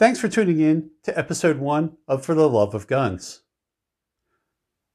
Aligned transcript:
Thanks 0.00 0.18
for 0.18 0.28
tuning 0.28 0.60
in 0.60 0.92
to 1.02 1.18
episode 1.18 1.58
one 1.58 1.98
of 2.08 2.24
For 2.24 2.34
the 2.34 2.48
Love 2.48 2.74
of 2.74 2.86
Guns. 2.86 3.42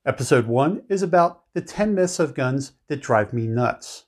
Episode 0.04 0.48
one 0.48 0.82
is 0.90 1.04
about 1.04 1.44
the 1.54 1.62
10 1.62 1.94
myths 1.94 2.18
of 2.18 2.34
guns 2.34 2.72
that 2.88 3.04
drive 3.04 3.32
me 3.32 3.46
nuts. 3.46 4.06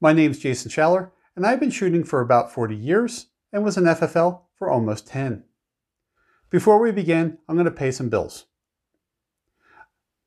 My 0.00 0.12
name's 0.12 0.40
Jason 0.40 0.72
Schaller, 0.72 1.12
and 1.36 1.46
I've 1.46 1.60
been 1.60 1.70
shooting 1.70 2.02
for 2.02 2.20
about 2.20 2.52
40 2.52 2.74
years 2.74 3.26
and 3.52 3.62
was 3.62 3.76
an 3.76 3.84
FFL 3.84 4.40
for 4.58 4.68
almost 4.68 5.06
10. 5.06 5.44
Before 6.50 6.80
we 6.80 6.90
begin, 6.90 7.38
I'm 7.48 7.54
going 7.54 7.66
to 7.66 7.70
pay 7.70 7.92
some 7.92 8.08
bills. 8.08 8.46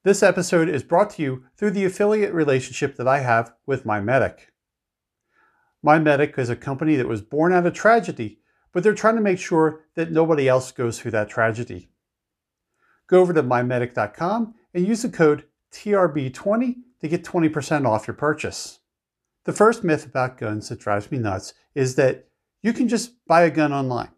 This 0.05 0.23
episode 0.23 0.69
is 0.69 0.83
brought 0.83 1.09
to 1.15 1.21
you 1.21 1.43
through 1.57 1.71
the 1.71 1.83
affiliate 1.83 2.33
relationship 2.33 2.95
that 2.95 3.09
I 3.09 3.19
have 3.19 3.51
with 3.65 3.83
MyMedic. 3.83 4.39
MyMedic 5.85 6.39
is 6.39 6.49
a 6.49 6.55
company 6.55 6.95
that 6.95 7.09
was 7.09 7.21
born 7.21 7.51
out 7.51 7.65
of 7.65 7.73
tragedy 7.73 8.38
but 8.71 8.83
they're 8.83 8.93
trying 8.93 9.15
to 9.15 9.21
make 9.21 9.39
sure 9.39 9.85
that 9.95 10.11
nobody 10.11 10.47
else 10.47 10.71
goes 10.71 10.99
through 10.99 11.11
that 11.11 11.29
tragedy. 11.29 11.89
Go 13.07 13.19
over 13.21 13.33
to 13.33 13.43
mymedic.com 13.43 14.53
and 14.73 14.87
use 14.87 15.01
the 15.01 15.09
code 15.09 15.45
TRB20 15.71 16.75
to 17.01 17.07
get 17.07 17.23
20% 17.23 17.87
off 17.87 18.07
your 18.07 18.15
purchase. 18.15 18.79
The 19.45 19.53
first 19.53 19.83
myth 19.83 20.05
about 20.05 20.37
guns 20.37 20.69
that 20.69 20.79
drives 20.79 21.11
me 21.11 21.17
nuts 21.17 21.53
is 21.73 21.95
that 21.95 22.27
you 22.61 22.73
can 22.73 22.87
just 22.87 23.25
buy 23.25 23.43
a 23.43 23.49
gun 23.49 23.73
online. 23.73 24.09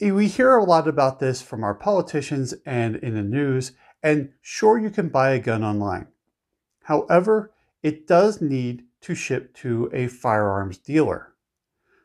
We 0.00 0.28
hear 0.28 0.56
a 0.56 0.64
lot 0.64 0.88
about 0.88 1.18
this 1.18 1.42
from 1.42 1.64
our 1.64 1.74
politicians 1.74 2.54
and 2.64 2.96
in 2.96 3.14
the 3.14 3.22
news, 3.22 3.72
and 4.02 4.32
sure, 4.40 4.78
you 4.78 4.90
can 4.90 5.08
buy 5.08 5.32
a 5.32 5.38
gun 5.38 5.62
online. 5.62 6.06
However, 6.84 7.52
it 7.82 8.06
does 8.06 8.40
need 8.40 8.84
to 9.02 9.14
ship 9.14 9.54
to 9.56 9.90
a 9.92 10.06
firearms 10.06 10.78
dealer. 10.78 11.29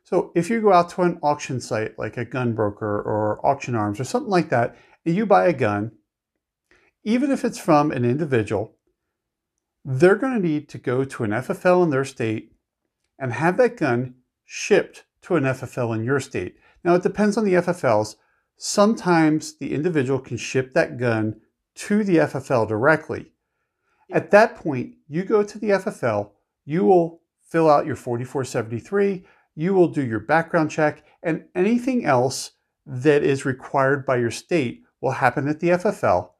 So 0.05 0.31
if 0.35 0.51
you 0.51 0.61
go 0.61 0.71
out 0.71 0.91
to 0.91 1.01
an 1.01 1.17
auction 1.23 1.59
site 1.59 1.97
like 1.97 2.15
a 2.15 2.25
gun 2.25 2.53
broker 2.53 3.01
or 3.01 3.43
auction 3.43 3.73
arms 3.73 3.99
or 3.99 4.03
something 4.03 4.29
like 4.29 4.49
that, 4.49 4.77
and 5.03 5.15
you 5.15 5.25
buy 5.25 5.47
a 5.47 5.53
gun, 5.53 5.93
even 7.03 7.31
if 7.31 7.43
it's 7.43 7.57
from 7.57 7.91
an 7.91 8.05
individual, 8.05 8.75
they're 9.83 10.15
going 10.15 10.39
to 10.39 10.47
need 10.47 10.69
to 10.69 10.77
go 10.77 11.03
to 11.05 11.23
an 11.23 11.31
FFL 11.31 11.83
in 11.83 11.89
their 11.89 12.05
state 12.05 12.53
and 13.17 13.33
have 13.33 13.57
that 13.57 13.77
gun 13.77 14.13
shipped 14.43 15.05
to 15.23 15.37
an 15.37 15.43
FFL 15.43 15.95
in 15.95 16.03
your 16.03 16.19
state. 16.19 16.55
Now 16.83 16.93
it 16.93 17.03
depends 17.03 17.35
on 17.35 17.43
the 17.43 17.53
FFLs. 17.53 18.15
Sometimes 18.57 19.57
the 19.57 19.73
individual 19.73 20.19
can 20.19 20.37
ship 20.37 20.73
that 20.73 20.97
gun 20.97 21.41
to 21.75 22.03
the 22.03 22.17
FFL 22.17 22.67
directly. 22.67 23.31
At 24.11 24.29
that 24.31 24.55
point, 24.55 24.97
you 25.07 25.23
go 25.23 25.41
to 25.41 25.57
the 25.57 25.69
FFL, 25.69 26.29
you 26.63 26.83
will 26.83 27.21
fill 27.41 27.69
out 27.69 27.87
your 27.87 27.95
4473, 27.95 29.25
you 29.55 29.73
will 29.73 29.87
do 29.87 30.05
your 30.05 30.19
background 30.19 30.69
check, 30.69 31.03
and 31.23 31.45
anything 31.55 32.05
else 32.05 32.51
that 32.85 33.23
is 33.23 33.45
required 33.45 34.05
by 34.05 34.17
your 34.17 34.31
state 34.31 34.83
will 35.01 35.11
happen 35.11 35.47
at 35.47 35.59
the 35.59 35.69
FFL. 35.69 36.31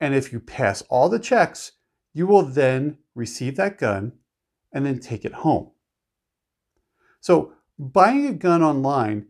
And 0.00 0.14
if 0.14 0.32
you 0.32 0.40
pass 0.40 0.82
all 0.82 1.08
the 1.08 1.18
checks, 1.18 1.72
you 2.12 2.26
will 2.26 2.42
then 2.42 2.98
receive 3.14 3.56
that 3.56 3.78
gun 3.78 4.12
and 4.72 4.84
then 4.84 4.98
take 4.98 5.24
it 5.24 5.32
home. 5.32 5.70
So, 7.20 7.52
buying 7.78 8.26
a 8.26 8.32
gun 8.32 8.62
online, 8.62 9.26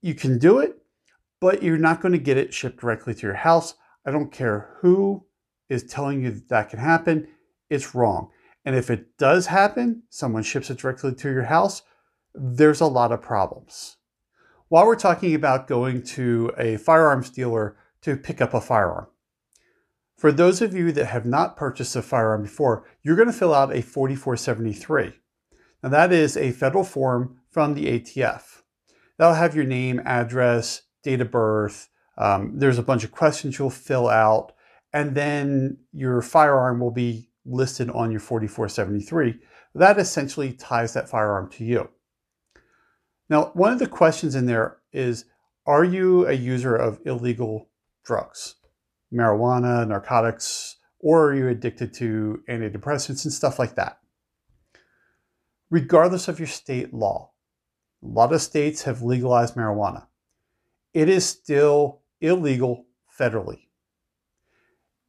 you 0.00 0.14
can 0.14 0.38
do 0.38 0.58
it, 0.58 0.78
but 1.40 1.62
you're 1.62 1.76
not 1.76 2.00
going 2.00 2.12
to 2.12 2.18
get 2.18 2.38
it 2.38 2.54
shipped 2.54 2.80
directly 2.80 3.14
to 3.14 3.26
your 3.26 3.34
house. 3.34 3.74
I 4.06 4.10
don't 4.10 4.32
care 4.32 4.76
who 4.80 5.26
is 5.68 5.84
telling 5.84 6.22
you 6.22 6.30
that, 6.30 6.48
that 6.48 6.70
can 6.70 6.78
happen, 6.78 7.28
it's 7.68 7.94
wrong. 7.94 8.30
And 8.64 8.74
if 8.74 8.90
it 8.90 9.18
does 9.18 9.46
happen, 9.46 10.02
someone 10.08 10.42
ships 10.42 10.70
it 10.70 10.78
directly 10.78 11.14
to 11.14 11.30
your 11.30 11.44
house, 11.44 11.82
there's 12.34 12.80
a 12.80 12.86
lot 12.86 13.12
of 13.12 13.22
problems. 13.22 13.96
While 14.68 14.86
we're 14.86 14.96
talking 14.96 15.34
about 15.34 15.68
going 15.68 16.02
to 16.02 16.52
a 16.58 16.76
firearms 16.78 17.30
dealer 17.30 17.76
to 18.02 18.16
pick 18.16 18.40
up 18.40 18.54
a 18.54 18.60
firearm, 18.60 19.06
for 20.16 20.32
those 20.32 20.62
of 20.62 20.74
you 20.74 20.90
that 20.92 21.06
have 21.06 21.26
not 21.26 21.56
purchased 21.56 21.96
a 21.96 22.02
firearm 22.02 22.42
before, 22.42 22.84
you're 23.02 23.16
going 23.16 23.28
to 23.28 23.32
fill 23.32 23.54
out 23.54 23.74
a 23.74 23.82
4473. 23.82 25.12
Now, 25.82 25.88
that 25.90 26.12
is 26.12 26.36
a 26.36 26.52
federal 26.52 26.84
form 26.84 27.40
from 27.50 27.74
the 27.74 27.86
ATF. 27.86 28.62
That'll 29.18 29.34
have 29.34 29.54
your 29.54 29.64
name, 29.64 30.00
address, 30.04 30.82
date 31.02 31.20
of 31.20 31.30
birth. 31.30 31.88
Um, 32.16 32.58
there's 32.58 32.78
a 32.78 32.82
bunch 32.82 33.04
of 33.04 33.12
questions 33.12 33.58
you'll 33.58 33.70
fill 33.70 34.08
out, 34.08 34.52
and 34.92 35.14
then 35.14 35.78
your 35.92 36.22
firearm 36.22 36.80
will 36.80 36.90
be 36.90 37.28
listed 37.44 37.90
on 37.90 38.10
your 38.10 38.20
4473. 38.20 39.40
That 39.74 39.98
essentially 39.98 40.52
ties 40.52 40.94
that 40.94 41.08
firearm 41.08 41.50
to 41.50 41.64
you. 41.64 41.90
Now, 43.28 43.50
one 43.54 43.72
of 43.72 43.78
the 43.78 43.86
questions 43.86 44.34
in 44.34 44.46
there 44.46 44.78
is 44.92 45.24
Are 45.66 45.84
you 45.84 46.26
a 46.26 46.32
user 46.32 46.76
of 46.76 47.00
illegal 47.04 47.70
drugs, 48.04 48.56
marijuana, 49.12 49.86
narcotics, 49.88 50.76
or 51.00 51.28
are 51.28 51.34
you 51.34 51.48
addicted 51.48 51.94
to 51.94 52.42
antidepressants 52.48 53.24
and 53.24 53.32
stuff 53.32 53.58
like 53.58 53.74
that? 53.76 53.98
Regardless 55.70 56.28
of 56.28 56.38
your 56.38 56.48
state 56.48 56.92
law, 56.92 57.32
a 58.02 58.06
lot 58.06 58.32
of 58.32 58.42
states 58.42 58.82
have 58.82 59.02
legalized 59.02 59.54
marijuana. 59.54 60.06
It 60.92 61.08
is 61.08 61.26
still 61.26 62.02
illegal 62.20 62.86
federally. 63.18 63.68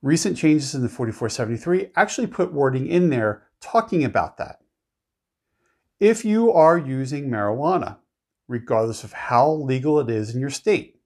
Recent 0.02 0.38
changes 0.38 0.74
in 0.74 0.82
the 0.82 0.90
4473 0.90 1.92
actually 1.96 2.28
put 2.28 2.54
wording 2.54 2.88
in 2.88 3.10
there 3.10 3.48
talking 3.60 4.04
about 4.04 4.38
that. 4.38 4.60
If 6.00 6.24
you 6.24 6.52
are 6.52 6.78
using 6.78 7.30
marijuana, 7.30 7.98
regardless 8.48 9.04
of 9.04 9.14
how 9.14 9.52
legal 9.52 10.00
it 10.00 10.10
is 10.10 10.34
in 10.34 10.40
your 10.40 10.50
state. 10.50 11.00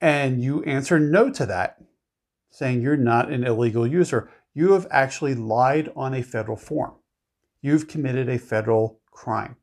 And 0.00 0.42
you 0.42 0.62
answer 0.64 0.98
no 0.98 1.30
to 1.30 1.46
that, 1.46 1.78
saying 2.50 2.82
you're 2.82 2.96
not 2.96 3.30
an 3.30 3.44
illegal 3.44 3.86
user, 3.86 4.30
you 4.52 4.72
have 4.72 4.86
actually 4.90 5.34
lied 5.34 5.90
on 5.96 6.14
a 6.14 6.22
federal 6.22 6.56
form. 6.56 6.94
You've 7.60 7.88
committed 7.88 8.28
a 8.28 8.38
federal 8.38 9.00
crime. 9.10 9.56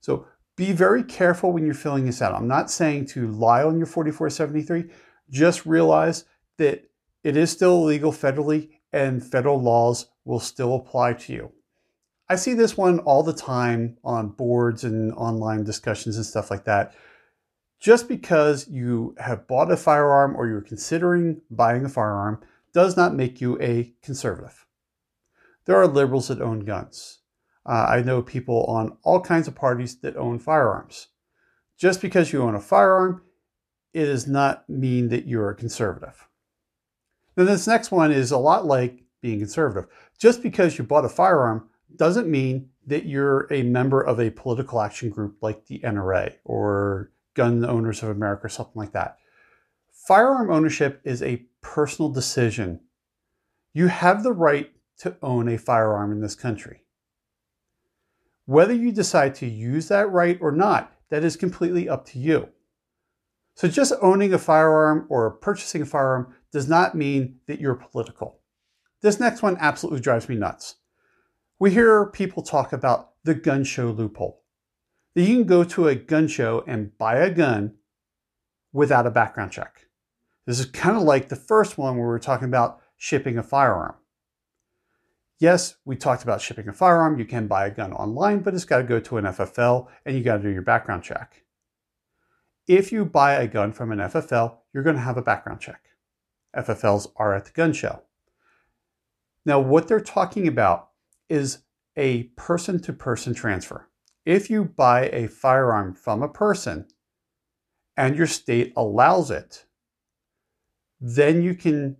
So 0.00 0.26
be 0.56 0.72
very 0.72 1.02
careful 1.02 1.52
when 1.52 1.64
you're 1.64 1.74
filling 1.74 2.06
this 2.06 2.22
out. 2.22 2.34
I'm 2.34 2.48
not 2.48 2.70
saying 2.70 3.06
to 3.06 3.30
lie 3.30 3.62
on 3.62 3.76
your 3.76 3.86
4473, 3.86 4.90
just 5.30 5.66
realize 5.66 6.24
that 6.56 6.88
it 7.22 7.36
is 7.36 7.50
still 7.50 7.82
illegal 7.82 8.12
federally 8.12 8.70
and 8.92 9.22
federal 9.22 9.60
laws 9.60 10.06
will 10.24 10.40
still 10.40 10.74
apply 10.74 11.12
to 11.12 11.32
you. 11.32 11.52
I 12.28 12.36
see 12.36 12.54
this 12.54 12.76
one 12.76 12.98
all 13.00 13.22
the 13.22 13.32
time 13.32 13.98
on 14.02 14.30
boards 14.30 14.82
and 14.82 15.12
online 15.12 15.64
discussions 15.64 16.16
and 16.16 16.26
stuff 16.26 16.50
like 16.50 16.64
that. 16.64 16.94
Just 17.78 18.08
because 18.08 18.66
you 18.68 19.14
have 19.18 19.46
bought 19.46 19.70
a 19.70 19.76
firearm 19.76 20.34
or 20.34 20.48
you're 20.48 20.60
considering 20.60 21.42
buying 21.50 21.84
a 21.84 21.88
firearm 21.88 22.40
does 22.72 22.96
not 22.96 23.14
make 23.14 23.40
you 23.40 23.60
a 23.60 23.94
conservative. 24.02 24.66
There 25.66 25.76
are 25.76 25.86
liberals 25.86 26.28
that 26.28 26.40
own 26.40 26.60
guns. 26.60 27.20
Uh, 27.64 27.86
I 27.88 28.02
know 28.02 28.22
people 28.22 28.64
on 28.64 28.96
all 29.02 29.20
kinds 29.20 29.46
of 29.48 29.54
parties 29.54 29.96
that 30.00 30.16
own 30.16 30.38
firearms. 30.38 31.08
Just 31.76 32.00
because 32.00 32.32
you 32.32 32.42
own 32.42 32.54
a 32.54 32.60
firearm, 32.60 33.22
it 33.92 34.06
does 34.06 34.26
not 34.26 34.68
mean 34.68 35.08
that 35.10 35.26
you're 35.26 35.50
a 35.50 35.54
conservative. 35.54 36.28
Then 37.34 37.46
this 37.46 37.66
next 37.66 37.90
one 37.90 38.12
is 38.12 38.30
a 38.30 38.38
lot 38.38 38.64
like 38.64 39.02
being 39.20 39.38
conservative. 39.38 39.90
Just 40.18 40.42
because 40.42 40.78
you 40.78 40.84
bought 40.84 41.04
a 41.04 41.08
firearm 41.08 41.68
doesn't 41.94 42.28
mean 42.28 42.70
that 42.86 43.06
you're 43.06 43.46
a 43.52 43.62
member 43.62 44.00
of 44.00 44.18
a 44.20 44.30
political 44.30 44.80
action 44.80 45.10
group 45.10 45.36
like 45.40 45.66
the 45.66 45.80
NRA 45.80 46.34
or 46.44 47.12
Gun 47.34 47.64
Owners 47.64 48.02
of 48.02 48.08
America 48.08 48.46
or 48.46 48.48
something 48.48 48.74
like 48.74 48.92
that. 48.92 49.18
Firearm 49.92 50.50
ownership 50.50 51.00
is 51.04 51.22
a 51.22 51.44
personal 51.60 52.10
decision. 52.10 52.80
You 53.72 53.88
have 53.88 54.22
the 54.22 54.32
right 54.32 54.70
to 54.98 55.16
own 55.22 55.48
a 55.48 55.58
firearm 55.58 56.12
in 56.12 56.20
this 56.20 56.34
country. 56.34 56.82
Whether 58.46 58.72
you 58.72 58.92
decide 58.92 59.34
to 59.36 59.46
use 59.46 59.88
that 59.88 60.10
right 60.10 60.38
or 60.40 60.52
not, 60.52 60.92
that 61.10 61.24
is 61.24 61.36
completely 61.36 61.88
up 61.88 62.06
to 62.06 62.18
you. 62.18 62.48
So 63.54 63.68
just 63.68 63.92
owning 64.00 64.32
a 64.32 64.38
firearm 64.38 65.06
or 65.08 65.30
purchasing 65.30 65.82
a 65.82 65.86
firearm 65.86 66.34
does 66.52 66.68
not 66.68 66.94
mean 66.94 67.36
that 67.46 67.60
you're 67.60 67.74
political. 67.74 68.38
This 69.00 69.18
next 69.18 69.42
one 69.42 69.56
absolutely 69.58 70.00
drives 70.00 70.28
me 70.28 70.36
nuts. 70.36 70.76
We 71.58 71.70
hear 71.70 72.06
people 72.06 72.42
talk 72.42 72.74
about 72.74 73.12
the 73.24 73.34
gun 73.34 73.64
show 73.64 73.90
loophole. 73.90 74.42
That 75.14 75.22
you 75.22 75.36
can 75.36 75.46
go 75.46 75.64
to 75.64 75.88
a 75.88 75.94
gun 75.94 76.28
show 76.28 76.62
and 76.66 76.96
buy 76.98 77.16
a 77.16 77.30
gun 77.30 77.76
without 78.74 79.06
a 79.06 79.10
background 79.10 79.52
check. 79.52 79.86
This 80.46 80.60
is 80.60 80.66
kind 80.66 80.96
of 80.96 81.02
like 81.02 81.28
the 81.28 81.36
first 81.36 81.78
one 81.78 81.96
where 81.96 82.06
we 82.06 82.14
are 82.14 82.18
talking 82.18 82.48
about 82.48 82.80
shipping 82.98 83.38
a 83.38 83.42
firearm. 83.42 83.94
Yes, 85.38 85.76
we 85.86 85.96
talked 85.96 86.22
about 86.22 86.42
shipping 86.42 86.68
a 86.68 86.74
firearm. 86.74 87.18
You 87.18 87.24
can 87.24 87.46
buy 87.46 87.66
a 87.66 87.70
gun 87.70 87.92
online, 87.94 88.40
but 88.40 88.54
it's 88.54 88.66
got 88.66 88.78
to 88.78 88.84
go 88.84 89.00
to 89.00 89.16
an 89.16 89.24
FFL 89.24 89.88
and 90.04 90.16
you 90.16 90.22
got 90.22 90.36
to 90.36 90.42
do 90.42 90.50
your 90.50 90.62
background 90.62 91.02
check. 91.02 91.42
If 92.68 92.92
you 92.92 93.06
buy 93.06 93.34
a 93.34 93.46
gun 93.46 93.72
from 93.72 93.92
an 93.92 93.98
FFL, 93.98 94.58
you're 94.74 94.82
going 94.82 94.96
to 94.96 95.02
have 95.02 95.16
a 95.16 95.22
background 95.22 95.60
check. 95.60 95.80
FFLs 96.54 97.12
are 97.16 97.34
at 97.34 97.46
the 97.46 97.52
gun 97.52 97.72
show. 97.72 98.02
Now, 99.46 99.60
what 99.60 99.88
they're 99.88 100.00
talking 100.00 100.48
about 100.48 100.85
is 101.28 101.58
a 101.96 102.24
person 102.36 102.80
to 102.82 102.92
person 102.92 103.34
transfer. 103.34 103.88
if 104.26 104.50
you 104.50 104.64
buy 104.64 105.08
a 105.10 105.28
firearm 105.28 105.94
from 105.94 106.20
a 106.22 106.28
person 106.28 106.86
and 107.96 108.16
your 108.16 108.26
state 108.26 108.72
allows 108.76 109.30
it, 109.30 109.64
then 111.00 111.42
you 111.42 111.54
can 111.54 111.96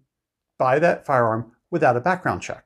buy 0.58 0.78
that 0.78 1.06
firearm 1.06 1.52
without 1.70 1.96
a 1.96 2.00
background 2.00 2.42
check. 2.42 2.64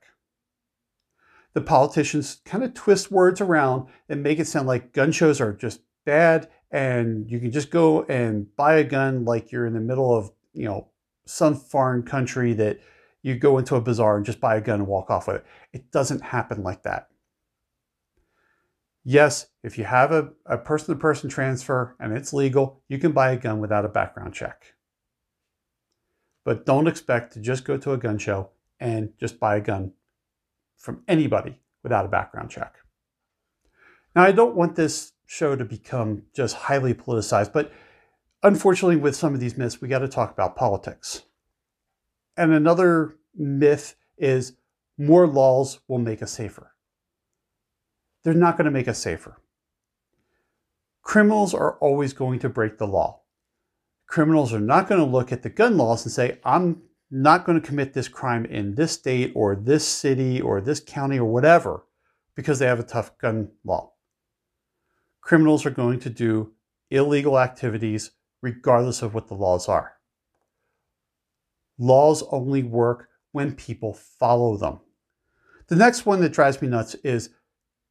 The 1.52 1.60
politicians 1.60 2.40
kind 2.44 2.64
of 2.64 2.74
twist 2.74 3.10
words 3.10 3.40
around 3.40 3.88
and 4.08 4.22
make 4.22 4.38
it 4.38 4.46
sound 4.46 4.66
like 4.66 4.92
gun 4.92 5.12
shows 5.12 5.40
are 5.40 5.52
just 5.52 5.80
bad 6.06 6.48
and 6.70 7.30
you 7.30 7.38
can 7.38 7.50
just 7.50 7.70
go 7.70 8.04
and 8.04 8.54
buy 8.56 8.76
a 8.76 8.84
gun 8.84 9.24
like 9.24 9.52
you're 9.52 9.66
in 9.66 9.74
the 9.74 9.80
middle 9.80 10.16
of, 10.16 10.30
you 10.54 10.64
know, 10.64 10.88
some 11.26 11.54
foreign 11.54 12.02
country 12.02 12.54
that 12.54 12.78
you 13.22 13.36
go 13.36 13.58
into 13.58 13.76
a 13.76 13.80
bazaar 13.80 14.16
and 14.16 14.26
just 14.26 14.40
buy 14.40 14.56
a 14.56 14.60
gun 14.60 14.80
and 14.80 14.88
walk 14.88 15.10
off 15.10 15.26
with 15.26 15.36
it. 15.36 15.46
It 15.72 15.90
doesn't 15.90 16.22
happen 16.22 16.62
like 16.62 16.82
that. 16.84 17.08
Yes, 19.04 19.46
if 19.62 19.78
you 19.78 19.84
have 19.84 20.12
a, 20.12 20.58
person 20.58 20.94
to 20.94 21.00
person 21.00 21.30
transfer 21.30 21.96
and 21.98 22.16
it's 22.16 22.32
legal, 22.32 22.82
you 22.88 22.98
can 22.98 23.12
buy 23.12 23.32
a 23.32 23.36
gun 23.36 23.58
without 23.58 23.84
a 23.84 23.88
background 23.88 24.34
check. 24.34 24.74
But 26.44 26.66
don't 26.66 26.86
expect 26.86 27.32
to 27.34 27.40
just 27.40 27.64
go 27.64 27.76
to 27.78 27.92
a 27.92 27.98
gun 27.98 28.18
show 28.18 28.50
and 28.78 29.12
just 29.18 29.40
buy 29.40 29.56
a 29.56 29.60
gun 29.60 29.92
from 30.76 31.02
anybody 31.08 31.60
without 31.82 32.04
a 32.04 32.08
background 32.08 32.50
check. 32.50 32.76
Now, 34.14 34.24
I 34.24 34.32
don't 34.32 34.56
want 34.56 34.76
this 34.76 35.12
show 35.26 35.54
to 35.54 35.64
become 35.64 36.24
just 36.34 36.56
highly 36.56 36.94
politicized, 36.94 37.52
but 37.52 37.72
unfortunately, 38.42 38.96
with 38.96 39.14
some 39.16 39.34
of 39.34 39.40
these 39.40 39.56
myths, 39.56 39.80
we 39.80 39.88
got 39.88 40.00
to 40.00 40.08
talk 40.08 40.32
about 40.32 40.56
politics. 40.56 41.22
And 42.36 42.52
another 42.52 43.16
myth 43.34 43.96
is 44.16 44.54
more 44.98 45.26
laws 45.26 45.80
will 45.88 45.98
make 45.98 46.22
us 46.22 46.32
safer. 46.32 46.72
They're 48.22 48.34
not 48.34 48.56
going 48.56 48.66
to 48.66 48.70
make 48.70 48.88
us 48.88 48.98
safer. 48.98 49.40
Criminals 51.02 51.54
are 51.54 51.78
always 51.78 52.12
going 52.12 52.38
to 52.40 52.48
break 52.48 52.78
the 52.78 52.86
law. 52.86 53.22
Criminals 54.06 54.52
are 54.52 54.60
not 54.60 54.88
going 54.88 55.00
to 55.00 55.06
look 55.06 55.32
at 55.32 55.42
the 55.42 55.50
gun 55.50 55.76
laws 55.76 56.04
and 56.04 56.12
say, 56.12 56.38
I'm 56.44 56.82
not 57.10 57.44
going 57.44 57.60
to 57.60 57.66
commit 57.66 57.92
this 57.92 58.08
crime 58.08 58.44
in 58.44 58.74
this 58.74 58.92
state 58.92 59.32
or 59.34 59.56
this 59.56 59.86
city 59.86 60.40
or 60.40 60.60
this 60.60 60.80
county 60.80 61.18
or 61.18 61.24
whatever 61.24 61.84
because 62.34 62.58
they 62.58 62.66
have 62.66 62.80
a 62.80 62.84
tough 62.84 63.16
gun 63.18 63.50
law. 63.64 63.92
Criminals 65.20 65.64
are 65.64 65.70
going 65.70 65.98
to 66.00 66.10
do 66.10 66.52
illegal 66.90 67.38
activities 67.38 68.12
regardless 68.42 69.02
of 69.02 69.14
what 69.14 69.28
the 69.28 69.34
laws 69.34 69.68
are. 69.68 69.94
Laws 71.80 72.22
only 72.30 72.62
work 72.62 73.08
when 73.32 73.54
people 73.54 73.94
follow 73.94 74.58
them. 74.58 74.80
The 75.68 75.76
next 75.76 76.04
one 76.04 76.20
that 76.20 76.34
drives 76.34 76.60
me 76.60 76.68
nuts 76.68 76.94
is 76.96 77.30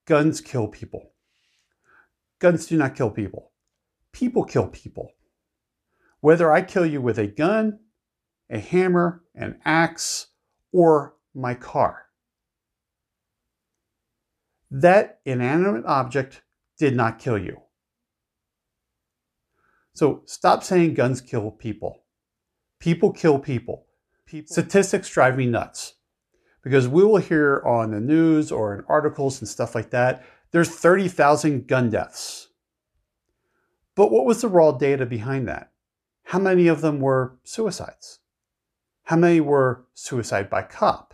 guns 0.06 0.42
kill 0.42 0.68
people. 0.68 1.12
Guns 2.38 2.68
do 2.68 2.78
not 2.78 2.96
kill 2.96 3.10
people. 3.10 3.52
People 4.14 4.44
kill 4.44 4.68
people. 4.68 5.14
Whether 6.20 6.52
I 6.52 6.62
kill 6.62 6.86
you 6.86 7.02
with 7.02 7.18
a 7.18 7.26
gun, 7.26 7.80
a 8.48 8.60
hammer, 8.60 9.24
an 9.34 9.60
axe, 9.66 10.28
or 10.72 11.16
my 11.34 11.56
car. 11.56 12.06
That 14.70 15.20
inanimate 15.26 15.86
object 15.86 16.44
did 16.78 16.96
not 16.96 17.18
kill 17.18 17.40
you. 17.40 17.58
So 19.96 20.22
stop 20.26 20.64
saying 20.64 20.94
guns 20.94 21.22
kill 21.22 21.50
people. 21.50 22.04
People 22.80 23.12
kill 23.12 23.40
people. 23.40 23.86
people. 24.26 24.52
Statistics 24.52 25.10
drive 25.10 25.38
me 25.38 25.46
nuts 25.46 25.96
because 26.64 26.88
we 26.88 27.04
will 27.04 27.18
hear 27.18 27.62
on 27.66 27.92
the 27.92 28.00
news 28.00 28.52
or 28.52 28.76
in 28.76 28.86
articles 28.88 29.42
and 29.42 29.48
stuff 29.48 29.76
like 29.76 29.90
that 29.92 30.24
there's 30.52 30.70
30,000 30.70 31.68
gun 31.68 31.90
deaths. 31.90 32.48
But 33.96 34.12
what 34.12 34.26
was 34.26 34.42
the 34.42 34.48
raw 34.48 34.72
data 34.72 35.06
behind 35.06 35.48
that? 35.48 35.72
How 36.24 36.40
many 36.40 36.68
of 36.68 36.82
them 36.82 37.00
were 37.00 37.38
suicides? 37.44 38.20
How 39.04 39.16
many 39.16 39.42
were 39.42 39.86
suicide 39.94 40.50
by 40.50 40.64
cop? 40.64 41.14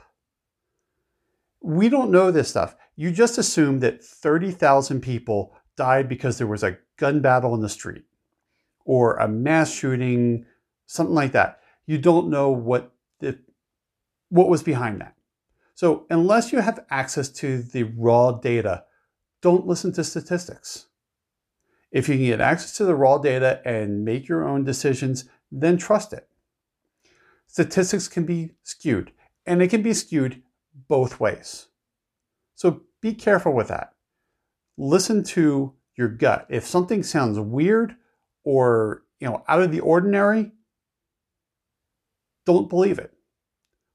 We 1.62 1.90
don't 1.90 2.12
know 2.12 2.32
this 2.32 2.50
stuff. 2.50 2.76
You 2.96 3.12
just 3.12 3.38
assume 3.38 3.80
that 3.80 4.04
30,000 4.04 5.02
people 5.02 5.54
died 5.76 6.08
because 6.08 6.38
there 6.38 6.48
was 6.48 6.64
a 6.64 6.78
gun 6.98 7.22
battle 7.22 7.54
in 7.56 7.62
the 7.62 7.70
street 7.70 8.04
or 8.86 9.18
a 9.18 9.28
mass 9.28 9.74
shooting, 9.74 10.46
something 10.86 11.16
like 11.16 11.32
that. 11.34 11.60
You 11.86 11.98
don't 11.98 12.30
know 12.30 12.50
what 12.50 12.92
the, 13.20 13.40
what 14.30 14.50
was 14.50 14.64
behind 14.64 15.02
that. 15.02 15.16
So 15.74 16.06
unless 16.10 16.52
you 16.52 16.60
have 16.60 16.86
access 16.90 17.30
to 17.30 17.62
the 17.62 17.84
raw 17.84 18.32
data, 18.32 18.86
don't 19.42 19.68
listen 19.68 19.92
to 19.94 20.04
statistics. 20.04 20.88
If 21.92 22.10
you 22.10 22.16
can 22.16 22.26
get 22.26 22.42
access 22.42 22.76
to 22.78 22.86
the 22.86 22.96
raw 22.96 23.18
data 23.18 23.62
and 23.66 24.04
make 24.04 24.28
your 24.28 24.48
own 24.48 24.64
decisions, 24.64 25.26
then 25.52 25.78
trust 25.78 26.14
it 26.14 26.28
statistics 27.56 28.10
can 28.10 28.26
be 28.26 28.52
skewed, 28.64 29.14
and 29.46 29.62
it 29.62 29.70
can 29.70 29.82
be 29.82 29.94
skewed 29.94 30.42
both 30.90 31.22
ways. 31.22 31.68
So 32.56 32.82
be 33.00 33.14
careful 33.14 33.54
with 33.54 33.70
that. 33.70 33.94
Listen 34.78 35.24
to 35.24 35.74
your 35.96 36.10
gut. 36.10 36.48
If 36.50 36.66
something 36.66 37.02
sounds 37.02 37.40
weird 37.40 37.96
or 38.44 39.04
you 39.22 39.28
know 39.30 39.44
out 39.48 39.62
of 39.62 39.72
the 39.72 39.80
ordinary, 39.80 40.52
don't 42.46 42.70
believe 42.70 43.00
it. 43.00 43.14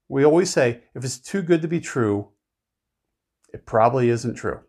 We 0.07 0.25
always 0.25 0.49
say 0.49 0.81
if 0.93 1.03
it's 1.03 1.19
too 1.19 1.41
good 1.41 1.61
to 1.61 1.67
be 1.67 1.79
true, 1.79 2.29
it 3.53 3.65
probably 3.65 4.09
isn't 4.09 4.35
true. 4.35 4.61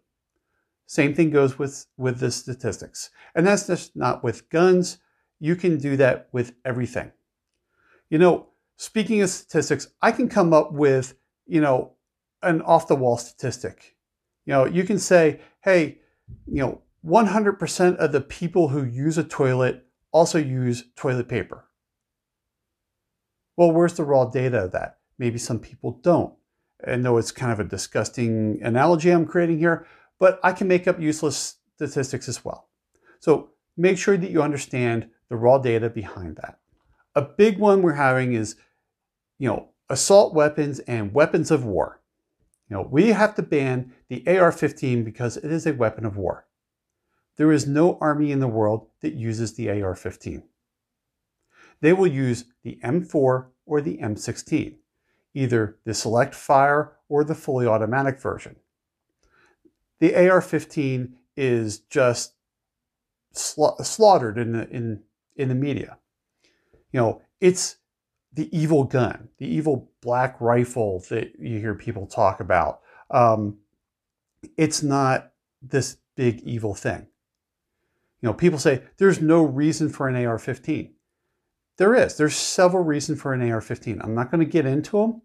Same 0.87 1.15
thing 1.15 1.31
goes 1.31 1.59
with, 1.59 1.87
with 1.97 2.21
the 2.21 2.31
statistics. 2.31 3.11
And 3.35 3.47
that's 3.47 3.67
just 3.67 3.97
not 3.97 4.23
with 4.23 4.51
guns. 4.51 4.99
You 5.41 5.57
can 5.57 5.79
do 5.79 5.97
that 5.97 6.29
with 6.33 6.55
everything. 6.65 7.13
You 8.11 8.19
know, 8.19 8.49
speaking 8.77 9.23
of 9.23 9.31
statistics, 9.31 9.89
I 10.03 10.13
can 10.13 10.29
come 10.29 10.53
up 10.53 10.73
with, 10.73 11.15
you 11.47 11.61
know, 11.61 11.95
an 12.43 12.61
off 12.63 12.89
the 12.89 12.97
wall 12.97 13.17
statistic. 13.17 13.97
You 14.45 14.53
know, 14.53 14.65
you 14.67 14.85
can 14.85 14.99
say, 14.99 15.41
hey, 15.63 15.99
you 16.47 16.61
know, 16.61 16.83
100% 17.05 17.97
of 17.97 18.13
the 18.13 18.21
people 18.21 18.69
who 18.69 18.85
use 18.85 19.19
a 19.19 19.25
toilet 19.25 19.87
also 20.13 20.39
use 20.39 20.85
toilet 20.95 21.29
paper. 21.29 21.65
Well, 23.57 23.73
where's 23.73 23.95
the 23.95 24.05
raw 24.05 24.25
data 24.25 24.65
of 24.65 24.73
that? 24.73 24.99
Maybe 25.19 25.39
some 25.39 25.59
people 25.59 26.01
don't. 26.03 26.35
I 26.87 26.97
know 26.97 27.17
it's 27.17 27.31
kind 27.31 27.53
of 27.53 27.61
a 27.61 27.65
disgusting 27.65 28.59
analogy 28.63 29.11
I'm 29.11 29.27
creating 29.27 29.59
here, 29.59 29.87
but 30.19 30.41
I 30.43 30.53
can 30.53 30.69
make 30.69 30.89
up 30.89 31.01
useless 31.01 31.57
statistics 31.77 32.29
as 32.29 32.45
well. 32.45 32.69
So 33.21 33.51
make 33.77 33.99
sure 33.99 34.17
that 34.17 34.31
you 34.31 34.43
understand 34.43 35.09
the 35.29 35.37
raw 35.37 35.59
data 35.59 35.89
behind 35.91 36.37
that. 36.37 36.59
A 37.15 37.23
big 37.23 37.59
one 37.59 37.83
we're 37.83 37.93
having 37.93 38.33
is, 38.33 38.57
you 39.39 39.49
know, 39.49 39.69
assault 39.89 40.35
weapons 40.35 40.79
and 40.81 41.15
weapons 41.15 41.51
of 41.51 41.65
war. 41.65 42.01
You 42.69 42.77
know, 42.77 42.89
we 42.91 43.09
have 43.09 43.35
to 43.35 43.43
ban 43.43 43.93
the 44.09 44.27
AR-15 44.27 45.05
because 45.05 45.37
it 45.37 45.53
is 45.53 45.67
a 45.67 45.75
weapon 45.75 46.07
of 46.07 46.17
war. 46.17 46.47
There 47.37 47.53
is 47.53 47.67
no 47.67 47.99
army 48.01 48.33
in 48.33 48.41
the 48.41 48.49
world 48.49 48.89
that 49.01 49.15
uses 49.15 49.55
the 49.55 49.69
AR-15. 49.71 50.43
They 51.83 51.93
will 51.93 52.07
use 52.07 52.47
the 52.63 52.79
M4 52.83 53.49
or 53.67 53.81
the 53.83 53.99
M16, 53.99 54.77
either 55.35 55.77
the 55.85 55.93
select 55.93 56.35
fire 56.35 56.93
or 57.11 57.25
the 57.25 57.35
fully 57.35 57.67
automatic 57.67 58.19
version. 58.19 58.57
The 60.01 60.15
AR-15 60.15 61.13
is 61.37 61.81
just 61.81 62.33
sla 63.35 63.85
slaughtered 63.85 64.39
in 64.39 64.53
the, 64.53 64.69
in, 64.71 65.03
in 65.37 65.49
the 65.49 65.55
media 65.55 65.99
you 66.93 67.01
know, 67.01 67.23
it's 67.41 67.77
the 68.35 68.57
evil 68.57 68.85
gun, 68.85 69.29
the 69.39 69.47
evil 69.47 69.91
black 70.01 70.41
rifle 70.41 71.05
that 71.11 71.33
you 71.39 71.59
hear 71.59 71.75
people 71.75 72.07
talk 72.07 72.41
about. 72.41 72.81
Um, 73.11 73.59
it's 74.57 74.83
not 74.83 75.33
this 75.61 75.97
big 76.17 76.41
evil 76.43 76.75
thing. 76.75 77.07
You 78.21 78.29
know, 78.29 78.35
people 78.35 78.59
say 78.59 78.83
there's 78.99 79.21
no 79.21 79.43
reason 79.43 79.89
for 79.89 80.09
an 80.09 80.25
AR 80.25 80.39
15. 80.39 80.95
There 81.79 81.95
is. 81.95 82.17
There's 82.17 82.37
several 82.37 82.85
reasons 82.85 83.21
for 83.21 83.33
an 83.33 83.51
AR 83.51 83.61
15. 83.61 84.01
I'm 84.03 84.15
not 84.15 84.31
going 84.31 84.45
to 84.45 84.51
get 84.51 84.67
into 84.67 84.99
them, 84.99 85.23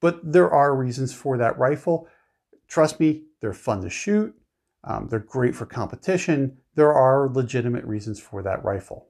but 0.00 0.20
there 0.22 0.50
are 0.50 0.76
reasons 0.76 1.12
for 1.14 1.38
that 1.38 1.58
rifle. 1.58 2.08
Trust 2.68 3.00
me, 3.00 3.24
they're 3.40 3.52
fun 3.52 3.82
to 3.82 3.90
shoot. 3.90 4.34
Um, 4.84 5.08
they're 5.08 5.20
great 5.20 5.54
for 5.54 5.66
competition. 5.66 6.58
There 6.74 6.92
are 6.92 7.28
legitimate 7.28 7.84
reasons 7.84 8.20
for 8.20 8.42
that 8.42 8.64
rifle. 8.64 9.08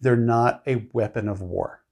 They're 0.00 0.16
not 0.16 0.62
a 0.66 0.86
weapon 0.92 1.28
of 1.28 1.40
war. 1.40 1.82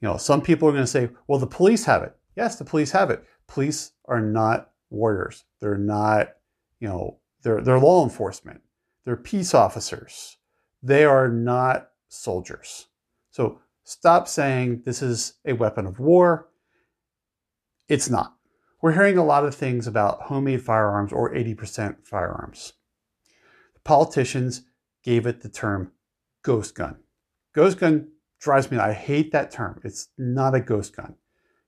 You 0.00 0.08
know, 0.08 0.16
some 0.16 0.42
people 0.42 0.68
are 0.68 0.72
going 0.72 0.84
to 0.84 0.88
say, 0.88 1.10
well, 1.28 1.38
the 1.38 1.46
police 1.46 1.84
have 1.84 2.02
it. 2.02 2.16
Yes, 2.36 2.56
the 2.56 2.64
police 2.64 2.90
have 2.90 3.10
it. 3.10 3.24
Police 3.46 3.92
are 4.06 4.20
not 4.20 4.70
warriors. 4.90 5.44
They're 5.60 5.78
not, 5.78 6.34
you 6.80 6.88
know, 6.88 7.18
they're, 7.42 7.60
they're 7.60 7.78
law 7.78 8.02
enforcement. 8.02 8.60
They're 9.04 9.16
peace 9.16 9.54
officers. 9.54 10.38
They 10.82 11.04
are 11.04 11.28
not 11.28 11.90
soldiers. 12.14 12.86
So 13.30 13.60
stop 13.84 14.28
saying 14.28 14.82
this 14.84 15.02
is 15.02 15.34
a 15.44 15.52
weapon 15.52 15.86
of 15.86 15.98
war. 15.98 16.48
It's 17.88 18.08
not. 18.08 18.34
we're 18.80 18.92
hearing 18.92 19.16
a 19.16 19.24
lot 19.24 19.46
of 19.46 19.54
things 19.54 19.86
about 19.86 20.22
homemade 20.22 20.62
firearms 20.62 21.12
or 21.12 21.32
80% 21.32 22.06
firearms. 22.06 22.74
The 23.74 23.80
politicians 23.80 24.62
gave 25.02 25.26
it 25.26 25.40
the 25.40 25.48
term 25.48 25.92
ghost 26.42 26.74
gun. 26.74 26.96
Ghost 27.54 27.78
gun 27.78 28.08
drives 28.40 28.70
me. 28.70 28.76
I 28.76 28.92
hate 28.92 29.32
that 29.32 29.50
term. 29.50 29.80
It's 29.84 30.08
not 30.18 30.54
a 30.54 30.60
ghost 30.60 30.94
gun. 30.96 31.14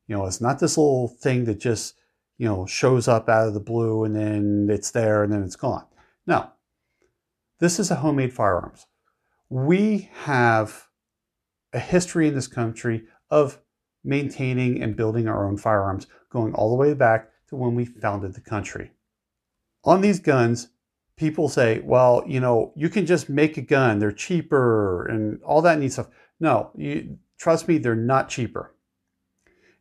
You 0.06 0.16
know, 0.16 0.26
it's 0.26 0.40
not 0.40 0.58
this 0.58 0.76
little 0.76 1.08
thing 1.08 1.44
that 1.44 1.58
just, 1.58 1.94
you 2.38 2.46
know, 2.46 2.66
shows 2.66 3.08
up 3.08 3.28
out 3.28 3.48
of 3.48 3.54
the 3.54 3.60
blue 3.60 4.04
and 4.04 4.14
then 4.14 4.68
it's 4.70 4.90
there 4.90 5.22
and 5.22 5.32
then 5.32 5.42
it's 5.42 5.56
gone. 5.56 5.86
No. 6.26 6.50
This 7.60 7.78
is 7.78 7.90
a 7.90 7.96
homemade 7.96 8.34
firearms. 8.34 8.86
We 9.48 10.10
have 10.24 10.88
a 11.72 11.78
history 11.78 12.26
in 12.28 12.34
this 12.34 12.48
country 12.48 13.04
of 13.30 13.60
maintaining 14.02 14.82
and 14.82 14.96
building 14.96 15.28
our 15.28 15.46
own 15.46 15.56
firearms, 15.56 16.06
going 16.30 16.54
all 16.54 16.70
the 16.70 16.76
way 16.76 16.94
back 16.94 17.30
to 17.48 17.56
when 17.56 17.74
we 17.74 17.84
founded 17.84 18.34
the 18.34 18.40
country. 18.40 18.92
On 19.84 20.00
these 20.00 20.20
guns, 20.20 20.68
people 21.16 21.48
say, 21.48 21.80
well, 21.80 22.24
you 22.26 22.40
know, 22.40 22.72
you 22.76 22.88
can 22.88 23.06
just 23.06 23.28
make 23.28 23.56
a 23.56 23.62
gun, 23.62 23.98
they're 23.98 24.12
cheaper 24.12 25.06
and 25.06 25.42
all 25.42 25.62
that 25.62 25.78
neat 25.78 25.92
stuff. 25.92 26.08
No, 26.40 26.70
you, 26.76 27.18
trust 27.38 27.68
me, 27.68 27.78
they're 27.78 27.94
not 27.94 28.28
cheaper. 28.28 28.74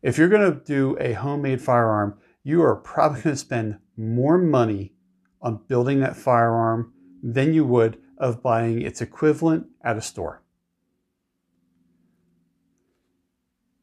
If 0.02 0.18
you're 0.18 0.30
going 0.30 0.52
to 0.52 0.64
do 0.64 0.96
a 1.00 1.14
homemade 1.14 1.62
firearm, 1.62 2.20
you 2.44 2.62
are 2.62 2.76
probably 2.76 3.22
going 3.22 3.36
to 3.36 3.40
spend 3.40 3.80
more 3.98 4.38
money 4.38 4.94
on 5.42 5.62
building 5.68 6.00
that 6.02 6.16
firearm 6.16 6.94
than 7.24 7.54
you 7.54 7.66
would 7.66 7.98
of 8.18 8.42
buying 8.42 8.82
its 8.82 9.02
equivalent 9.02 9.68
at 9.84 9.98
a 9.98 10.02
store. 10.02 10.42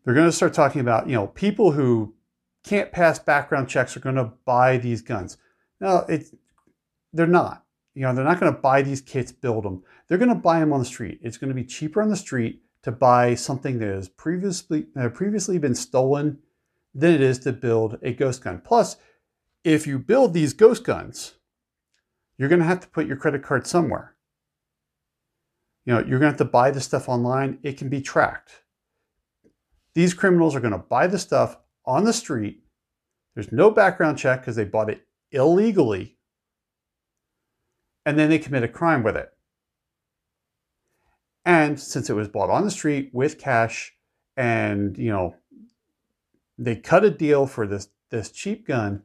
They're 0.05 0.15
going 0.15 0.27
to 0.27 0.33
start 0.33 0.55
talking 0.55 0.81
about, 0.81 1.09
you 1.09 1.15
know, 1.15 1.29
people 1.29 1.73
who 1.73 2.15
can't 2.65 2.93
pass 2.93 3.19
background 3.19 3.69
checks 3.69 3.97
are 3.97 4.01
going 4.01 4.17
to 4.17 4.33
buy 4.45 4.79
these 4.79 5.03
guns. 5.03 5.37
No, 5.81 6.05
it's 6.09 6.35
they're 7.13 7.27
not. 7.27 7.65
You 7.95 8.03
know, 8.03 8.15
they're 8.15 8.25
not 8.25 8.41
going 8.41 8.53
to 8.53 8.61
buy 8.61 8.83
these 8.83 9.01
kits, 9.01 9.33
build 9.33 9.65
them. 9.65 9.83
They're 10.09 10.19
going 10.19 10.29
to 10.31 10.35
buy 10.35 10.61
them 10.61 10.73
on 10.73 10.79
the 10.79 10.87
street. 10.87 11.21
It's 11.23 11.37
going 11.37 11.49
to 11.49 11.55
be 11.55 11.65
cheaper 11.65 12.01
on 12.01 12.09
the 12.09 12.17
street 12.17 12.63
to 12.83 12.91
buy 12.91 13.35
something 13.35 13.79
that 13.79 13.89
has 13.89 14.09
previously 14.09 14.87
uh, 14.99 15.09
previously 15.11 15.59
been 15.59 15.75
stolen 15.75 16.39
than 16.95 17.15
it 17.15 17.21
is 17.21 17.39
to 17.41 17.53
build 17.53 17.99
a 18.03 18.13
ghost 18.13 18.43
gun. 18.43 18.61
Plus, 18.65 18.97
if 19.65 19.87
you 19.87 19.99
build 19.99 20.35
these 20.35 20.53
ghost 20.53 20.85
guns, 20.85 21.35
you're 22.37 22.49
going 22.49 22.61
to 22.61 22.67
have 22.67 22.81
to 22.81 22.89
put 22.89 23.07
your 23.07 23.17
credit 23.17 23.43
card 23.43 23.67
somewhere. 23.67 24.15
You 25.85 25.95
know, 25.95 25.99
you're 26.01 26.19
going 26.19 26.33
to 26.33 26.37
have 26.37 26.37
to 26.37 26.45
buy 26.45 26.71
the 26.71 26.81
stuff 26.81 27.09
online. 27.09 27.59
It 27.63 27.77
can 27.77 27.89
be 27.89 28.01
tracked. 28.01 28.63
These 29.95 30.15
criminals 30.15 30.55
are 30.55 30.61
going 30.61 30.73
to 30.73 30.79
buy 30.79 31.07
the 31.07 31.19
stuff 31.19 31.59
on 31.85 32.05
the 32.05 32.13
street. 32.13 32.63
There's 33.35 33.53
no 33.53 33.71
background 33.71 34.19
check 34.19 34.41
because 34.41 34.57
they 34.57 34.65
bought 34.65 34.91
it 34.91 35.07
illegally 35.33 36.17
and 38.05 38.19
then 38.19 38.31
they 38.31 38.39
commit 38.39 38.63
a 38.63 38.69
crime 38.69 39.03
with 39.03 39.17
it. 39.17 39.33
And 41.45 41.79
since 41.79 42.09
it 42.09 42.15
was 42.15 42.29
bought 42.29 42.51
on 42.51 42.65
the 42.65 42.71
street 42.71 43.11
with 43.13 43.39
cash 43.39 43.95
and, 44.37 44.97
you 44.97 45.11
know, 45.11 45.35
they 46.59 46.77
cut 46.77 47.05
a 47.05 47.11
deal 47.11 47.47
for 47.47 47.67
this 47.67 47.89
this 48.11 48.31
cheap 48.31 48.67
gun, 48.67 49.03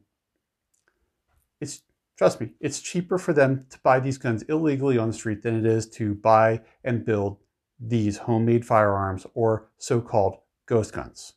trust 2.18 2.40
me, 2.40 2.50
it's 2.60 2.80
cheaper 2.80 3.16
for 3.16 3.32
them 3.32 3.64
to 3.70 3.78
buy 3.78 4.00
these 4.00 4.18
guns 4.18 4.42
illegally 4.42 4.98
on 4.98 5.08
the 5.08 5.14
street 5.14 5.42
than 5.42 5.56
it 5.56 5.64
is 5.64 5.88
to 5.88 6.14
buy 6.14 6.60
and 6.82 7.04
build 7.04 7.38
these 7.80 8.18
homemade 8.18 8.66
firearms 8.66 9.24
or 9.34 9.70
so-called 9.78 10.36
ghost 10.66 10.92
guns. 10.92 11.34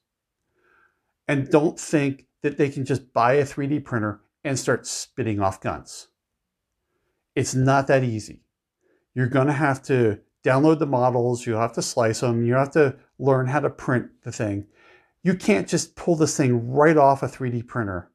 And 1.28 1.50
don't 1.50 1.80
think 1.80 2.26
that 2.42 2.58
they 2.58 2.70
can 2.70 2.84
just 2.84 3.14
buy 3.14 3.34
a 3.34 3.46
3D 3.46 3.86
printer 3.86 4.22
and 4.44 4.58
start 4.58 4.88
spitting 4.88 5.40
off 5.40 5.62
guns. 5.62 6.08
It's 7.36 7.54
not 7.54 7.86
that 7.88 8.04
easy. 8.04 8.42
You're 9.14 9.28
going 9.28 9.48
to 9.48 9.54
have 9.54 9.84
to 9.84 10.20
download 10.44 10.80
the 10.80 10.88
models, 10.88 11.46
you 11.46 11.54
have 11.54 11.74
to 11.74 11.84
slice 11.84 12.22
them, 12.22 12.44
you 12.44 12.56
have 12.56 12.72
to 12.72 12.96
learn 13.20 13.46
how 13.46 13.60
to 13.60 13.70
print 13.70 14.08
the 14.24 14.32
thing. 14.32 14.66
You 15.22 15.36
can't 15.36 15.68
just 15.68 15.96
pull 15.96 16.16
this 16.16 16.36
thing 16.36 16.72
right 16.72 16.98
off 16.98 17.22
a 17.22 17.28
3D 17.28 17.68
printer 17.68 18.10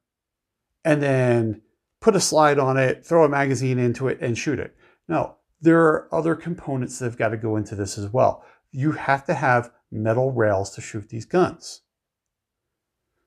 and 0.83 1.01
then 1.01 1.61
put 2.01 2.15
a 2.15 2.19
slide 2.19 2.59
on 2.59 2.77
it, 2.77 3.05
throw 3.05 3.23
a 3.25 3.29
magazine 3.29 3.79
into 3.79 4.07
it, 4.07 4.19
and 4.21 4.37
shoot 4.37 4.59
it. 4.59 4.75
No, 5.07 5.37
there 5.61 5.81
are 5.81 6.13
other 6.13 6.35
components 6.35 6.99
that 6.99 7.05
have 7.05 7.17
got 7.17 7.29
to 7.29 7.37
go 7.37 7.55
into 7.55 7.75
this 7.75 7.97
as 7.97 8.11
well. 8.11 8.43
You 8.71 8.91
have 8.91 9.25
to 9.25 9.33
have 9.33 9.71
metal 9.91 10.31
rails 10.31 10.71
to 10.71 10.81
shoot 10.81 11.09
these 11.09 11.25
guns. 11.25 11.81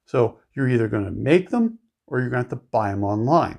So 0.04 0.38
you're 0.54 0.68
either 0.68 0.88
going 0.88 1.04
to 1.04 1.10
make 1.10 1.50
them 1.50 1.78
or 2.06 2.20
you're 2.20 2.30
going 2.30 2.44
to 2.44 2.50
have 2.50 2.60
to 2.60 2.68
buy 2.70 2.90
them 2.90 3.04
online. 3.04 3.58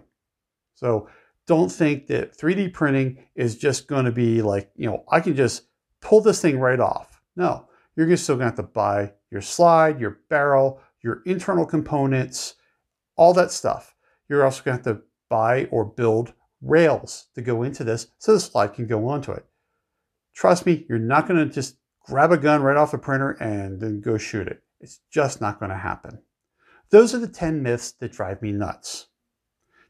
So 0.75 1.09
don't 1.47 1.71
think 1.71 2.07
that 2.07 2.37
3D 2.37 2.73
printing 2.73 3.25
is 3.35 3.57
just 3.57 3.87
going 3.87 4.05
to 4.05 4.11
be 4.11 4.41
like, 4.41 4.71
you 4.75 4.89
know, 4.89 5.03
I 5.09 5.19
can 5.19 5.35
just 5.35 5.63
pull 6.01 6.21
this 6.21 6.41
thing 6.41 6.59
right 6.59 6.79
off. 6.79 7.21
No, 7.35 7.67
you're 7.95 8.15
still 8.17 8.35
going 8.35 8.51
to 8.51 8.55
have 8.57 8.65
to 8.67 8.73
buy 8.73 9.13
your 9.29 9.41
slide, 9.41 9.99
your 9.99 10.19
barrel, 10.29 10.79
your 11.01 11.21
internal 11.25 11.65
components, 11.65 12.55
all 13.15 13.33
that 13.33 13.51
stuff. 13.51 13.90
You're 14.31 14.45
also 14.45 14.63
going 14.63 14.81
to 14.81 14.89
have 14.89 14.97
to 14.97 15.03
buy 15.29 15.65
or 15.71 15.83
build 15.83 16.31
rails 16.61 17.27
to 17.35 17.41
go 17.41 17.63
into 17.63 17.83
this 17.83 18.07
so 18.17 18.31
the 18.31 18.39
slide 18.39 18.73
can 18.73 18.87
go 18.87 19.09
onto 19.09 19.33
it. 19.33 19.45
Trust 20.33 20.65
me, 20.65 20.85
you're 20.87 20.99
not 20.99 21.27
going 21.27 21.45
to 21.45 21.53
just 21.53 21.75
grab 22.05 22.31
a 22.31 22.37
gun 22.37 22.61
right 22.61 22.77
off 22.77 22.91
the 22.91 22.97
printer 22.97 23.31
and 23.31 23.81
then 23.81 23.99
go 23.99 24.17
shoot 24.17 24.47
it. 24.47 24.63
It's 24.79 25.01
just 25.11 25.41
not 25.41 25.59
going 25.59 25.71
to 25.71 25.77
happen. 25.77 26.19
Those 26.91 27.13
are 27.13 27.17
the 27.19 27.27
10 27.27 27.61
myths 27.61 27.91
that 27.99 28.13
drive 28.13 28.41
me 28.41 28.53
nuts. 28.53 29.07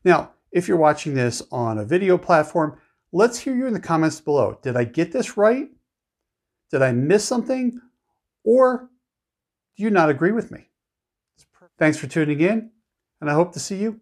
Now, 0.03 0.31
if 0.51 0.67
you're 0.67 0.75
watching 0.75 1.13
this 1.13 1.43
on 1.51 1.77
a 1.77 1.85
video 1.85 2.17
platform, 2.17 2.79
let's 3.11 3.37
hear 3.37 3.55
you 3.55 3.67
in 3.67 3.73
the 3.73 3.79
comments 3.79 4.19
below. 4.19 4.57
Did 4.63 4.75
I 4.75 4.85
get 4.85 5.11
this 5.11 5.37
right? 5.37 5.69
Did 6.71 6.81
I 6.81 6.93
miss 6.93 7.23
something? 7.23 7.79
Or 8.43 8.89
do 9.77 9.83
you 9.83 9.91
not 9.91 10.09
agree 10.09 10.31
with 10.31 10.49
me? 10.49 10.69
Thanks 11.77 11.99
for 11.99 12.07
tuning 12.07 12.41
in, 12.41 12.71
and 13.21 13.29
I 13.29 13.33
hope 13.33 13.53
to 13.53 13.59
see 13.59 13.75
you 13.75 14.01